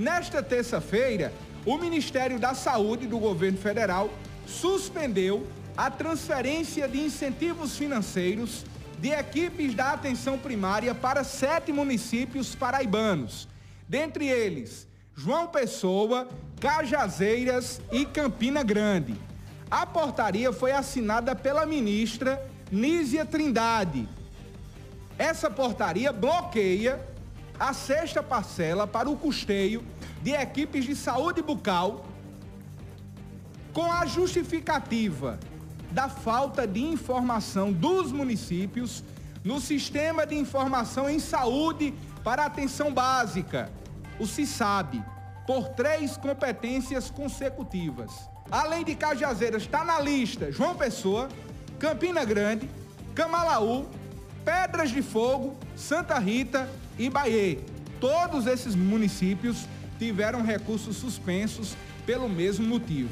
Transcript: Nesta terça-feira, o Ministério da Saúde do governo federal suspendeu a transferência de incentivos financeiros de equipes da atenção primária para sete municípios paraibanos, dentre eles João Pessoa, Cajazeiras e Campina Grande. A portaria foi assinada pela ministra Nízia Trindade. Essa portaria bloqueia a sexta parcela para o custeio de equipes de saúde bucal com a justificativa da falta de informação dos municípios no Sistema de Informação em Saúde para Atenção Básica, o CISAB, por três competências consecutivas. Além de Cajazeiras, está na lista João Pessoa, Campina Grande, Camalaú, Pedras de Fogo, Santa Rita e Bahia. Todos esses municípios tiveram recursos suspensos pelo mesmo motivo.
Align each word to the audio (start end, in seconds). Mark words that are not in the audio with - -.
Nesta 0.00 0.42
terça-feira, 0.42 1.30
o 1.66 1.76
Ministério 1.76 2.38
da 2.38 2.54
Saúde 2.54 3.06
do 3.06 3.18
governo 3.18 3.58
federal 3.58 4.08
suspendeu 4.46 5.46
a 5.76 5.90
transferência 5.90 6.88
de 6.88 6.98
incentivos 6.98 7.76
financeiros 7.76 8.64
de 8.98 9.10
equipes 9.10 9.74
da 9.74 9.92
atenção 9.92 10.38
primária 10.38 10.94
para 10.94 11.22
sete 11.22 11.70
municípios 11.70 12.54
paraibanos, 12.54 13.46
dentre 13.86 14.26
eles 14.26 14.88
João 15.14 15.48
Pessoa, 15.48 16.26
Cajazeiras 16.58 17.78
e 17.92 18.06
Campina 18.06 18.62
Grande. 18.62 19.14
A 19.70 19.84
portaria 19.84 20.50
foi 20.50 20.72
assinada 20.72 21.36
pela 21.36 21.66
ministra 21.66 22.42
Nízia 22.72 23.26
Trindade. 23.26 24.08
Essa 25.18 25.50
portaria 25.50 26.10
bloqueia 26.10 26.98
a 27.60 27.74
sexta 27.74 28.22
parcela 28.22 28.86
para 28.86 29.10
o 29.10 29.16
custeio 29.16 29.84
de 30.22 30.30
equipes 30.30 30.86
de 30.86 30.96
saúde 30.96 31.42
bucal 31.42 32.06
com 33.74 33.92
a 33.92 34.06
justificativa 34.06 35.38
da 35.90 36.08
falta 36.08 36.66
de 36.66 36.80
informação 36.80 37.70
dos 37.70 38.12
municípios 38.12 39.04
no 39.44 39.60
Sistema 39.60 40.26
de 40.26 40.34
Informação 40.36 41.08
em 41.08 41.18
Saúde 41.18 41.92
para 42.24 42.46
Atenção 42.46 42.92
Básica, 42.92 43.70
o 44.18 44.26
CISAB, 44.26 45.04
por 45.46 45.68
três 45.70 46.16
competências 46.16 47.10
consecutivas. 47.10 48.10
Além 48.50 48.84
de 48.84 48.94
Cajazeiras, 48.94 49.62
está 49.62 49.84
na 49.84 50.00
lista 50.00 50.50
João 50.50 50.74
Pessoa, 50.74 51.28
Campina 51.78 52.24
Grande, 52.24 52.68
Camalaú, 53.14 53.86
Pedras 54.50 54.90
de 54.90 55.00
Fogo, 55.00 55.56
Santa 55.76 56.18
Rita 56.18 56.68
e 56.98 57.08
Bahia. 57.08 57.60
Todos 58.00 58.48
esses 58.48 58.74
municípios 58.74 59.68
tiveram 59.96 60.42
recursos 60.42 60.96
suspensos 60.96 61.76
pelo 62.04 62.28
mesmo 62.28 62.66
motivo. 62.66 63.10